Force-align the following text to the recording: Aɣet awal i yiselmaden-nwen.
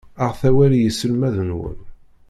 Aɣet 0.23 0.41
awal 0.49 0.71
i 0.75 0.81
yiselmaden-nwen. 0.81 1.79